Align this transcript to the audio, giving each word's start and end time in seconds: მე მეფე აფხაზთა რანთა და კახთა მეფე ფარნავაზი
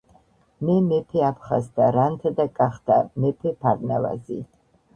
მე 0.69 0.77
მეფე 0.85 1.21
აფხაზთა 1.27 1.91
რანთა 1.97 2.33
და 2.41 2.47
კახთა 2.61 2.99
მეფე 3.27 3.55
ფარნავაზი 3.63 4.43